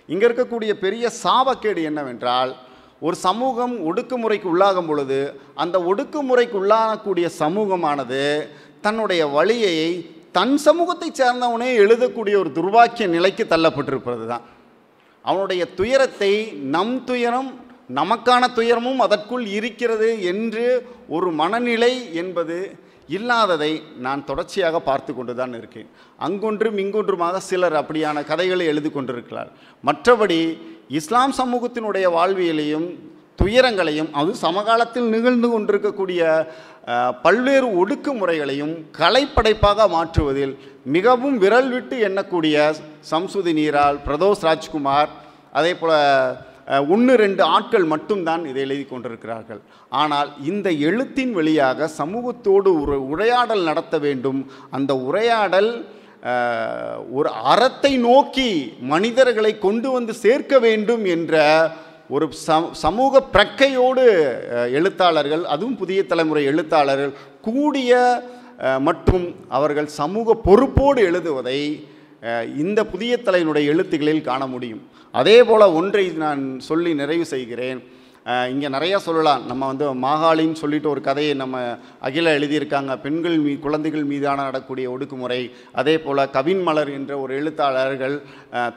இங்கே 0.08 0.26
இருக்கக்கூடிய 0.26 0.72
பெரிய 0.78 1.10
சாபக்கேடு 1.24 1.82
என்னவென்றால் 1.82 2.52
ஒரு 3.00 3.16
சமூகம் 3.16 3.74
ஒடுக்குமுறைக்கு 3.86 4.48
உள்ளாகும் 4.48 4.86
பொழுது 4.86 5.20
அந்த 5.54 5.78
ஒடுக்குமுறைக்கு 5.84 6.56
உள்ளாகக்கூடிய 6.60 7.26
சமூகமானது 7.40 8.22
தன்னுடைய 8.80 9.26
வழியை 9.28 9.78
தன் 10.32 10.56
சமூகத்தைச் 10.66 11.20
சேர்ந்தவனே 11.20 11.70
எழுதக்கூடிய 11.76 12.34
ஒரு 12.38 12.50
துர்பாக்கிய 12.54 13.06
நிலைக்கு 13.08 13.44
தள்ளப்பட்டிருப்பது 13.44 14.26
தான் 14.26 14.44
அவனுடைய 15.25 15.62
துயரத்தை 15.78 16.33
நம் 16.75 16.97
துயரம் 17.11 17.50
நமக்கான 17.99 18.43
துயரமும் 18.59 19.00
அதற்குள் 19.07 19.45
இருக்கிறது 19.59 20.09
என்று 20.33 20.64
ஒரு 21.16 21.28
மனநிலை 21.40 21.93
என்பது 22.23 22.57
இல்லாததை 23.16 23.73
நான் 24.04 24.21
தொடர்ச்சியாக 24.28 24.76
பார்த்து 24.81 25.12
கொண்டு 25.14 25.33
தான் 25.40 25.54
இருக்கேன். 25.59 25.88
அங்கொன்றும் 26.26 26.78
இங்கொன்றுமாக 26.85 27.40
சிலர் 27.49 27.76
அப்படியான 27.81 28.25
கதைகளை 28.31 28.66
எழுதி 28.73 28.90
கொண்டிருக்கிறார். 28.90 29.50
மற்றபடி 29.85 30.40
இஸ்லாம் 30.99 31.35
சமூகத்தினுடைய 31.40 32.07
வாழ்வியலையும் 32.16 32.88
துயரங்களையும் 33.38 34.10
அது 34.20 34.30
சமகாலத்தில் 34.46 35.08
நிகழ்ந்து 35.14 35.48
கொண்டிருக்கக்கூடிய 35.52 36.22
பல்வேறு 37.24 37.68
ஒடுக்குமுறைகளையும் 37.80 38.74
கலைப்படைப்பாக 39.00 39.86
மாற்றுவதில் 39.96 40.54
மிகவும் 40.96 41.36
விரல் 41.42 41.70
விட்டு 41.74 41.96
எண்ணக்கூடிய 42.08 42.56
சம்சுதி 43.10 43.52
நீரால் 43.60 43.98
பிரதோஷ் 44.06 44.44
ராஜ்குமார் 44.48 45.12
அதே 45.60 45.72
போல் 45.80 45.96
ஒன்று 46.92 47.14
ரெண்டு 47.22 47.42
ஆட்கள் 47.54 47.86
மட்டும்தான் 47.92 48.42
இதை 48.50 48.60
எழுதி 48.66 48.84
கொண்டிருக்கிறார்கள். 48.90 49.60
ஆனால் 50.02 50.28
இந்த 50.50 50.68
எழுத்தின் 50.88 51.32
வழியாக 51.38 51.88
சமூகத்தோடு 52.00 52.70
ஒரு 52.82 52.96
உரையாடல் 53.12 53.64
நடத்த 53.70 53.98
வேண்டும். 54.06 54.40
அந்த 54.76 54.92
உரையாடல் 55.08 55.70
ஒரு 57.18 57.30
அறத்தை 57.52 57.92
நோக்கி 58.08 58.50
மனிதர்களை 58.92 59.52
கொண்டு 59.66 59.88
வந்து 59.96 60.12
சேர்க்க 60.24 60.58
வேண்டும் 60.66 61.04
என்ற 61.14 61.42
ஒரு 62.14 62.26
சமூக 62.84 63.23
பிரக்கையோடு 63.34 64.04
எழுத்தாளர்கள் 64.78 65.44
அதுவும் 65.54 65.76
புதிய 65.82 66.00
தலைமுறை 66.11 66.42
எழுத்தாளர்கள் 66.50 67.12
கூடிய 67.46 67.92
மற்றும் 68.88 69.26
அவர்கள் 69.58 69.88
சமூக 70.00 70.34
பொறுப்போடு 70.46 71.00
எழுதுவதை 71.11 71.58
இந்த 72.64 72.80
புதிய 72.92 73.12
தலைவனுடைய 73.26 73.73
எழுத்துக்களில் 73.73 74.28
காண 74.28 74.42
முடியும். 74.54 74.82
அதே 75.20 75.37
போல் 75.49 75.75
ஒன்றை 75.78 76.04
நான் 76.25 76.42
சொல்லி 76.68 76.92
நிறைவு 77.00 77.26
செய்கிறேன். 77.32 77.80
இங்கே 78.52 78.69
நிறையா 78.75 78.99
சொல்லலாம். 79.07 79.43
நம்ம 79.49 79.66
வந்து 79.71 79.87
மாகாளின்னு 80.04 80.61
சொல்லிட்டு 80.61 80.88
ஒரு 80.93 81.00
கதையை 81.09 81.33
நம்ம 81.40 81.57
அகில 82.07 82.31
எழுதியிருக்காங்க. 82.38 82.93
பெண்கள் 83.02 83.37
மீ 83.47 83.52
குழந்தைகள் 83.64 84.07
மீதான 84.12 84.45
நடக்கூடிய 84.49 84.87
ஒடுக்குமுறை. 84.93 85.40
அதே 85.81 85.95
போல் 86.04 86.31
கவின் 86.37 86.62
மலர் 86.69 86.90
என்ற 86.99 87.12
ஒரு 87.25 87.33
எழுத்தாளர்கள் 87.40 88.16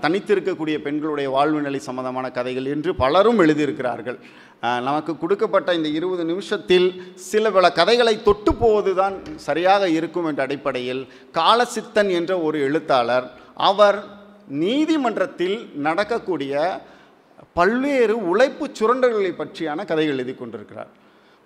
தனித்திருக்கக்கூடிய 0.04 0.78
பெண்களுடைய 0.88 1.30
வாழ்வு 1.36 1.62
நிலை 1.68 1.82
சம்பந்தமான 1.88 2.32
கதைகள் 2.40 2.68
என்று 2.74 2.94
பலரும் 3.04 3.40
எழுதியிருக்கிறார்கள். 3.46 4.20
நமக்கு 4.88 5.16
கொடுக்கப்பட்ட 5.22 5.70
இந்த 5.80 5.90
இருபது 6.00 6.24
நிமிஷத்தில் 6.32 6.90
சில 7.30 7.50
பல 7.56 7.66
கதைகளை 7.80 8.16
தொட்டு 8.28 8.52
போவது 8.62 8.92
தான் 9.02 9.16
சரியாக 9.48 9.90
இருக்கும் 9.98 10.30
என்ற 10.32 10.42
அடிப்படையில் 10.48 11.02
காலசித்தன் 11.40 12.12
என்ற 12.20 12.32
ஒரு 12.48 12.60
எழுத்தாளர் 12.68 13.28
அவர் 13.70 14.00
நீதிமன்றத்தில் 14.66 15.58
நடக்கக்கூடிய 15.88 16.54
பல்வேறு 17.58 18.16
உழைப்பு 18.32 18.66
சுரண்டல்களை 18.80 19.32
பற்றியான 19.42 19.86
கதைகள் 19.90 20.16
எழுதி 20.16 20.34
கொண்டிருக்கிறார். 20.36 20.92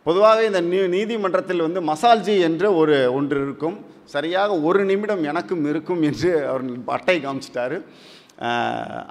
பொதுவாக 0.06 0.46
இந்த 0.50 0.60
நீ 0.70 0.78
நீதிமன்றத்தில் 0.96 1.66
வந்து 1.66 1.82
மசால்ஜி 1.90 2.36
என்ற 2.48 2.64
ஒரு 2.82 2.96
ஒன்று 3.18 3.38
இருக்கும். 3.46 3.78
சரியாக 4.14 4.52
ஒரு 4.68 4.82
நிமிடம் 4.90 5.24
எனக்கும் 5.32 5.64
இருக்கும் 5.72 6.02
என்று 6.10 6.32
அவர் 6.52 6.64
அட்டை 6.96 7.18
காமிச்சிட்டாரு. 7.26 7.78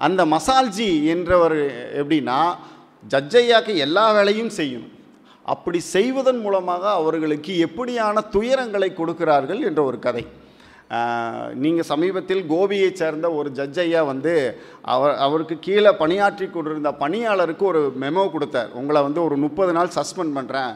அந்த 0.06 0.20
மசால்ஜி 0.34 0.88
என்றவர் 1.14 1.58
எப்படின்னா 2.00 2.38
ஜட்ஜையாக்கு 3.12 3.74
எல்லா 3.86 4.06
வேலையும் 4.16 4.52
செய்யும் 4.58 4.88
அப்படி 5.52 5.78
செய்வதன் 5.94 6.40
மூலமாக 6.44 6.84
அவர்களுக்கு 7.00 7.52
எப்படியான 7.66 8.22
துயரங்களை 8.34 8.88
கொடுக்கிறார்கள் 8.98 9.60
என்ற 9.68 9.80
ஒரு 9.90 9.98
கதை. 10.06 10.24
நீங்கள் 11.62 11.88
சமீபத்தில் 11.92 12.42
கோபியைச் 12.52 13.00
சேர்ந்த 13.00 13.26
ஒரு 13.38 13.48
ஜட்ஜையா 13.58 14.00
வந்து 14.12 14.32
அவர் 14.94 15.14
அவருக்கு 15.26 15.56
கீழே 15.66 15.92
பணியாற்றி 16.02 16.46
கொண்டிருந்த 16.54 16.92
பணியாளருக்கு 17.02 17.64
ஒரு 17.72 17.82
மெமோ 18.04 18.24
கொடுத்தார். 18.36 18.70
உங்களை 18.80 19.02
வந்து 19.08 19.20
ஒரு 19.26 19.36
முப்பது 19.44 19.74
நாள் 19.78 19.96
சஸ்பெண்ட் 19.98 20.36
பண்ணுறேன் 20.38 20.72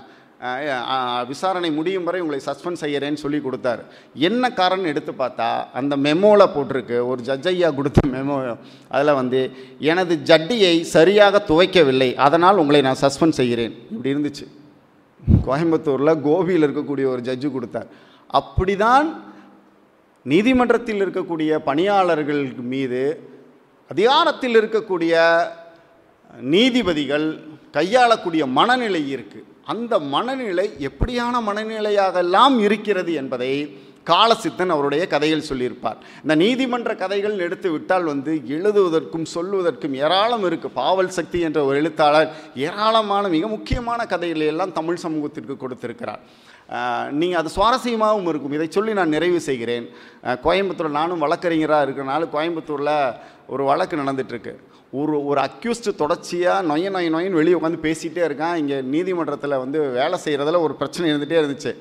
விசாரணை 1.32 1.68
முடியும் 1.76 2.06
வரை 2.06 2.18
உங்களை 2.22 2.38
சஸ்பெண்ட் 2.46 2.80
செய்கிறேன்னு 2.82 3.22
சொல்லி 3.24 3.38
கொடுத்தார். 3.44 3.82
என்ன 4.28 4.50
காரணம் 4.60 4.90
எடுத்து 4.92 5.12
பார்த்தா 5.20 5.48
அந்த 5.80 5.94
மெமோவில் 6.06 6.52
போட்டிருக்கு. 6.54 6.96
ஒரு 7.10 7.20
ஜட்ஜையா 7.28 7.68
கொடுத்த 7.78 8.00
மெமோ 8.14 8.36
அதில் 8.94 9.18
வந்து 9.20 9.40
எனது 9.92 10.14
ஜட்டியை 10.30 10.74
சரியாக 10.96 11.42
துவைக்கவில்லை. 11.50 12.10
அதனால் 12.26 12.60
உங்களை 12.64 12.80
நான் 12.88 13.02
சஸ்பெண்ட் 13.04 13.40
செய்கிறேன். 13.40 13.76
இப்படி 13.92 14.14
இருந்துச்சு. 14.14 14.46
கோயம்புத்தூரில் 15.46 16.20
கோபியில் 16.28 16.66
இருக்கக்கூடிய 16.68 17.06
ஒரு 17.14 17.22
ஜட்ஜு 17.30 17.50
கொடுத்தார். 17.56 17.88
அப்படிதான் 18.40 19.08
நீதிமன்றத்தில் 20.32 21.00
இருக்கக்கூடிய 21.04 21.50
பணியாளர்கள் 21.68 22.42
மீது 22.72 23.02
அதிகாரத்தில் 23.90 24.56
இருக்கக்கூடிய 24.60 25.14
நீதிபதிகள் 26.54 27.26
கையாளக்கூடிய 27.76 28.44
மனநிலை 28.58 29.02
இருக்குது 29.14 29.48
அந்த 29.72 29.94
மனநிலை 30.14 30.64
எப்படியான 30.88 31.34
மனநிலையாகலாம் 31.48 32.56
இருக்கிறது 32.66 33.12
என்பதை 33.22 33.50
காலசித்தன் 34.10 34.72
அவருடைய 34.74 35.02
கதையில் 35.12 35.46
சொல்லியிருப்பார். 35.50 35.98
இந்த 36.22 36.34
நீதிமன்ற 36.42 36.90
கதைகள் 37.02 37.36
எடுத்து 37.38 37.68
விட்டால் 37.70 38.08
வந்து 38.12 38.32
எழுதுவதற்கும் 38.56 39.26
சொல்லுவதற்கும் 39.34 39.94
ஏராளம் 40.04 40.44
இருக்குது 40.48 40.76
பாவல் 40.80 41.14
சக்தி 41.18 41.40
என்ற 41.40 41.58
ஒரு 41.64 41.76
எழுத்தாளர் 41.82 42.28
ஏராளமான 42.68 43.28
மிக 43.28 43.46
முக்கியமான 43.54 44.00
கதைகளை 44.06 44.46
எல்லாம் 44.46 44.76
தமிழ் 44.80 45.02
சமூகத்திற்கு 45.04 45.56
கொடுத்திருக்கிறார். 45.56 46.22
நீங்கள் 47.20 47.40
அது 47.40 47.50
சுவாரஸ்யமாகவும் 47.56 48.28
இருக்கும். 48.32 48.54
இதை 48.58 48.66
சொல்லி 48.76 48.92
நான் 48.98 49.14
நிறைவு 49.16 49.40
செய்கிறேன். 49.48 49.86
கோயம்புத்தூர் 50.46 50.96
நானும் 51.00 51.24
வழக்கறிஞராக 51.24 51.86
இருக்கிறனால 51.86 52.28
கோயம்புத்தூரில் 52.34 52.96
ஒரு 53.54 53.64
வழக்கு 53.70 53.96
நடந்துகிட்ருக்கு 54.02 54.54
ஒரு 55.00 55.14
ஒரு 55.30 55.40
அக்யூஸ்டு 55.48 55.92
தொடர்ச்சியாக 56.02 56.66
நொய 56.70 56.90
நொய 56.94 57.08
நொயின்னு 57.14 57.40
வெளியே 57.40 57.58
உட்காந்து 57.58 57.84
பேசிகிட்டே 57.86 58.22
இருக்கான். 58.28 58.56
இங்கே 58.62 58.76
நீதிமன்றத்தில் 58.94 59.60
வந்து 59.64 59.78
வேலை 60.00 60.18
செய்கிறதுல 60.24 60.60
ஒரு 60.66 60.74
பிரச்சனை 60.80 61.06
இருந்துகிட்டே 61.12 61.40
இருந்துச்சு. 61.42 61.72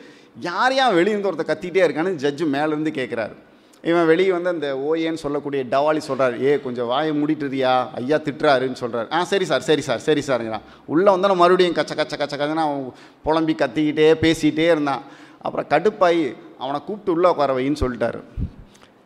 யார் 0.49 0.73
யார் 0.73 0.97
வெளியிருந்து 0.99 1.29
ஒருத்தர் 1.31 1.51
கத்திகிட்டே 1.53 1.85
இருக்கான்னு 1.87 2.21
ஜட்ஜு 2.23 2.45
மேலேருந்து 2.57 2.93
கேட்குறாரு 2.99 3.35
இவன் 3.83 4.05
வெளியே 4.05 4.31
வந்து 4.31 4.49
அந்த 4.49 4.75
ஓஏன்னு 4.75 5.13
சொல்லக்கூடிய 5.13 5.63
டவாலி 5.63 5.97
சொல்கிறார் 5.97 6.43
ஏ 6.43 6.59
கொஞ்சம் 6.59 6.85
வாயை 6.85 7.23
மூடிட்டுறியா 7.23 7.87
ஐயா 7.95 8.17
திட்டுறாருன்னு 8.17 8.73
சொல்கிறார் 8.73 9.07
ஆ 9.11 9.23
சரி 9.23 9.45
சார் 9.45 9.61
சரி 9.61 9.81
சார் 9.81 9.99
சரி 9.99 10.23
சார்ங்கிறான் 10.27 10.61
உள்ளே 10.85 11.11
வந்தால் 11.11 11.35
மறுபடியும் 11.35 11.73
கச்ச 11.73 11.95
கச்ச 11.95 12.17
கச்ச 12.17 12.37
கச்சனா 12.37 12.55
அவன் 12.55 12.91
புலம்பி 13.23 13.53
கத்திக்கிட்டே 13.53 14.13
பேசிகிட்டே 14.13 14.57
இருந்தான். 14.57 15.01
அப்புறம் 15.41 15.67
கடுப்பாயி 15.67 16.35
அவனை 16.57 16.79
கூப்பிட்டு 16.79 17.11
உள்ளே 17.11 17.29
உட்கார 17.29 17.55
வைன்னு 17.55 17.75
சொல்லிட்டாரு. 17.79 18.23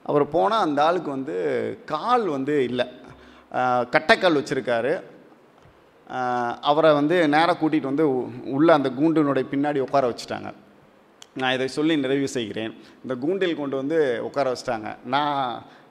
அவர் 0.03 0.29
போனால் 0.29 0.61
அந்த 0.61 0.83
ஆளுக்கு 0.83 1.09
வந்து 1.09 1.77
கால் 1.85 2.27
வந்து 2.27 2.63
இல்லை. 2.63 2.85
கட்டைக்கால் 3.51 4.37
வச்சுருக்காரு. 4.37 5.01
அவரை 6.61 6.93
வந்து 6.93 7.27
நேராக 7.27 7.67
கூட்டிகிட்டு 7.67 7.81
வந்து 7.81 8.17
உ- 8.17 8.71
அந்த 8.71 8.89
கூண்டினுடைய 8.89 9.45
பின்னாடி 9.51 9.79
உட்கார 9.79 10.09
வச்சுட்டாங்க. 10.09 10.53
நான் 11.41 11.55
இதை 11.55 11.67
சொல்லி 11.77 11.95
நிறைவு 12.03 12.27
செய்கிறேன். 12.35 12.71
இந்த 13.03 13.13
கூண்டில் 13.23 13.59
கொண்டு 13.61 13.75
வந்து 13.81 13.97
உட்கார 14.27 14.51
வச்சிட்டாங்க. 14.53 14.89
நான் 15.13 15.39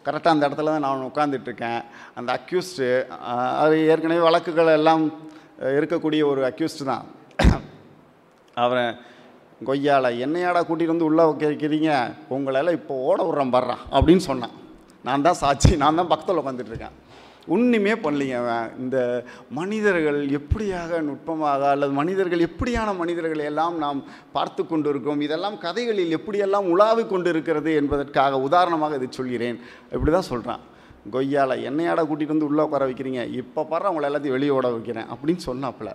கரெக்டாக 0.06 0.34
அந்த 0.34 0.44
இடத்துல 0.48 0.72
தான் 0.74 0.84
நான் 0.86 1.08
உட்காந்துட்டு 1.10 1.48
இருக்கேன் 1.50 1.80
அந்த 2.18 2.30
அக்யூஸ்டு 2.38 2.88
அது 3.62 3.76
ஏற்கனவே 3.92 4.22
வழக்குகள் 4.28 4.76
எல்லாம் 4.78 5.04
இருக்கக்கூடிய 5.78 6.22
ஒரு 6.32 6.42
அக்யூஸ்டு 6.50 6.90
தான். 6.92 7.06
அவரை 8.64 8.84
கொய்யால 9.68 10.06
என்னையாடா 10.24 10.60
கூட்டிகிட்டு 10.68 10.94
வந்து 10.94 11.08
உள்ளே 11.10 11.24
வைக்கிறீங்க? 11.30 11.90
உங்களால் 12.36 12.76
இப்போ 12.78 12.94
ஓட 13.08 13.18
விட்றேன் 13.26 13.54
பர்றான் 13.56 13.82
அப்படின்னு 13.96 14.24
சொன்னான். 14.30 14.54
நான் 15.08 15.26
தான் 15.26 15.40
சாட்சி 15.42 15.72
நான் 15.82 15.98
தான் 16.00 16.10
பக்கத்தில் 16.12 16.40
உட்காந்துட்ருக்கேன் 16.42 16.96
ஒன்றுமே 17.46 17.92
பண்ணலைங்க 17.92 18.36
அவன். 18.42 18.70
இந்த 18.78 19.24
மனிதர்கள் 19.50 20.20
எப்படியாக 20.28 21.00
நுட்பமாக 21.00 21.68
அல்லது 21.70 21.92
மனிதர்கள் 21.92 22.48
எப்படியான 22.48 22.96
மனிதர்களை 22.96 23.44
எல்லாம் 23.44 23.76
நாம் 23.78 24.04
பார்த்து 24.32 24.66
கொண்டு 24.66 25.18
இதெல்லாம் 25.20 25.58
கதைகளில் 25.58 26.16
எப்படியெல்லாம் 26.18 26.70
உலாவி 26.74 27.06
கொண்டு 27.06 27.30
இருக்கிறது 27.30 27.74
என்பதற்காக 27.74 28.40
உதாரணமாக 28.40 28.94
இதை 28.94 29.08
சொல்கிறேன். 29.10 29.60
இப்படி 29.92 30.10
தான் 30.10 30.30
சொல்கிறான் 30.32 30.60
கொய்யால 31.12 31.56
என்னையாட 31.62 32.00
கூட்டிகிட்டு 32.02 32.34
வந்து 32.34 32.48
உள்ளே 32.48 32.62
உட்கார 32.62 32.86
வைக்கிறீங்க? 32.86 33.32
இப்போ 33.32 33.64
பாரு 33.64 33.84
அவங்கள 33.90 34.04
எல்லாத்தையும் 34.04 34.36
வெளியே 34.36 34.50
ஓட 34.50 34.68
வைக்கிறேன். 34.68 35.04
அப்படின்னு 35.04 35.38
சொன்னாப்புல. 35.46 35.90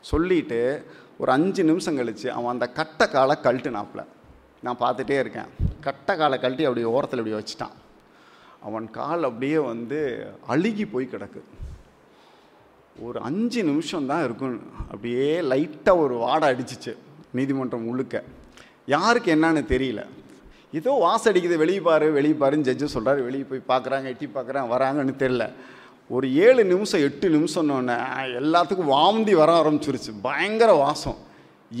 சொல்லிட்டு 0.00 0.84
ஒரு 1.18 1.32
அஞ்சு 1.32 1.64
நிமிஷம் 1.64 1.96
கழித்து 1.96 2.32
அவன் 2.32 2.52
அந்த 2.52 2.66
கட்டை 2.68 3.08
காலை 3.08 3.36
கழட்டுனாப்புல. 3.42 4.04
நான் 4.62 4.80
பார்த்துட்டே 4.80 5.18
இருக்கேன். 5.18 5.50
கட்டை 5.80 6.16
காலை 6.16 6.38
கழட்டி 6.38 6.64
அப்படி 6.64 6.84
ஓரத்தில் 6.84 7.24
இப்படி 7.24 7.42
வச்சுட்டான். 7.42 7.74
அவன் 8.66 8.86
கால் 8.98 9.28
அப்படியே 9.28 9.58
வந்து 9.70 9.98
அழுகி 10.52 10.84
போய் 10.92 11.12
கிடக்கு. 11.12 11.40
ஒரு 13.06 13.18
அஞ்சு 13.28 13.60
நிமிஷம் 13.70 14.08
தான் 14.10 14.24
இருக்கும். 14.26 14.54
அப்படியே 14.92 15.28
லைட்டாக 15.52 16.02
ஒரு 16.04 16.14
வாடை 16.24 16.46
அடிச்சிச்சு 16.52 16.92
நீதிமன்றம் 17.38 17.88
முழுக்க. 17.88 18.22
யாருக்கு 18.94 19.30
என்னன்னு 19.34 19.62
தெரியல. 19.74 20.02
ஏதோ 20.78 20.92
வாசம் 21.06 21.30
அடிக்குது 21.32 21.56
வெளியே 21.62 21.80
பாரு 21.80 22.06
வெளியே 22.12 22.36
பாருன்னு 22.40 22.68
ஜட்ஜு 22.68 22.86
சொல்கிறாரு 22.94 23.22
வெளியே 23.28 23.44
போய் 23.50 23.68
பார்க்குறாங்க 23.72 24.06
எட்டி 24.12 24.26
பார்க்குறாங்க 24.34 24.72
வராங்கன்னு 24.74 25.14
தெரில 25.22 25.44
ஒரு 26.16 26.26
ஏழு 26.46 26.62
நிமிஷம் 26.72 27.04
எட்டு 27.06 27.26
நிமிஷம்னோடனே 27.36 27.94
எல்லாத்துக்கும் 28.40 28.92
வாந்தி 28.96 29.34
வர 29.40 29.50
ஆரம்பிச்சிருச்சு. 29.60 30.12
பயங்கர 30.26 30.72
வாசம். 30.84 31.18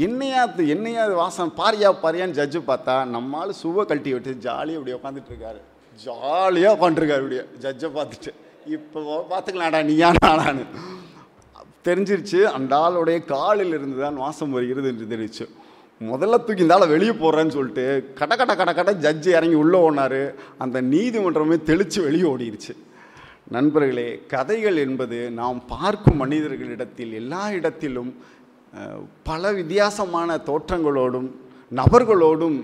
என்னையா 0.06 0.40
அது 0.46 0.62
என்னையா 0.74 1.02
வாசம்? 1.22 1.52
பாரியா 1.56 1.90
பாரியான்னு 2.04 2.38
ஜட்ஜு 2.38 2.60
பார்த்தா 2.70 2.94
நம்மளால் 3.16 3.58
சுவை 3.62 3.84
கழட்டி 3.84 4.12
விட்டு 4.12 4.32
ஜாலியாக 4.46 4.78
இப்படி 4.80 4.94
உட்காந்துட்டு 4.98 5.32
இருக்காரு. 5.32 5.60
ஜாலியாக 6.04 6.74
உட்காந்துருக்காரு 6.76 7.22
இப்படியே. 7.24 7.44
ஜட்ஜை 7.64 7.88
பார்த்துட்டு. 7.98 8.32
இப்போ 8.76 9.00
பார்த்துக்கலாம்டா 9.32 9.80
நீயா 9.90 10.08
நானான்னு 10.18 10.64
தெரிஞ்சிருச்சு 11.86 12.38
அந்த 12.56 12.72
ஆளுடைய 12.84 13.18
காலில் 13.34 13.74
இருந்து 13.78 13.98
தான் 14.04 14.16
வாசம் 14.24 14.54
வருகிறது 14.56 14.88
என்று 14.92 15.10
தெரிவிச்சு 15.12 15.44
முதல்ல 16.00 16.38
தூக்கி 16.46 16.64
இந்த 16.64 16.76
ஆளை 16.76 16.86
வெளியே 16.94 17.12
போடுறேன்னு 17.20 17.54
சொல்லிட்டு 17.56 17.84
கட 18.18 18.32
கட 18.40 18.52
கட 18.60 18.70
கட 18.78 18.90
ஜட்ஜு 19.04 19.30
இறங்கி 19.36 19.56
உள்ளே 19.62 19.78
ஓனார் 19.88 20.20
அந்த 20.64 20.78
நீதிமன்றமே 20.94 21.56
தெளித்து 21.70 21.98
வெளியே 22.06 22.26
ஓடிடுச்சு 22.32 22.74
நண்பர்களே 23.56 24.08
கதைகள் 24.32 24.78
என்பது 24.84 25.18
நாம் 25.40 25.58
பார்க்கும் 25.74 26.20
மனிதர்களிடத்தில் 26.22 27.12
எல்லா 27.20 27.42
இடத்திலும் 27.58 28.10
பல 29.28 29.52
வித்தியாசமான 29.58 30.38
தோற்றங்களோடும் 30.48 31.28
நபர்களோடும் 31.72 32.58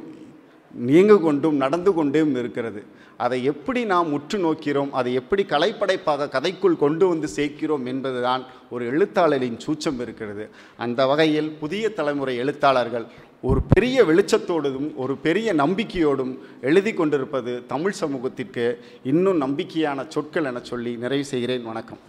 நீங்க 0.75 1.15
கொண்டும் 1.27 1.57
நடந்து 1.57 1.91
கொண்டும் 1.95 2.35
இருக்கிறது. 2.41 2.83
அதை 3.25 3.39
எப்படி 3.53 3.81
நாம் 3.93 4.15
உற்று 4.17 4.39
நோக்கிறோம் 4.45 4.93
அதை 5.01 5.11
எப்படி 5.21 5.43
கலைப்படைப்பாக 5.53 6.29
கதைக்குள் 6.37 6.83
கொண்டு 6.85 7.05
வந்து 7.13 7.29
சேர்க்கிறோம் 7.37 7.85
என்பதுதான் 7.93 8.45
ஒரு 8.75 8.85
எழுத்தாளரின் 8.93 9.59
சூச்சம் 9.65 10.01
இருக்கிறது. 10.07 10.47
அந்த 10.85 11.07
வகையில் 11.11 11.51
புதிய 11.63 11.91
தலைமுறை 11.99 12.35
எழுத்தாளர்கள் 12.45 13.07
ஒரு 13.49 13.61
பெரிய 13.75 14.05
வெளிச்சத்தோடும் 14.09 14.89
ஒரு 15.03 15.15
பெரிய 15.27 15.55
நம்பிக்கையோடும் 15.63 16.35
எழுதி 16.71 16.93
கொண்டிருப்பது 16.95 17.53
தமிழ் 17.75 17.99
சமூகத்திற்கு 18.01 18.67
இன்னும் 19.13 19.41
நம்பிக்கையான 19.45 20.09
சொற்கள் 20.15 20.49
என 20.51 20.63
சொல்லி 20.73 20.95
நிறைவு 21.05 21.25
செய்கிறேன். 21.33 21.65
வணக்கம். 21.71 22.03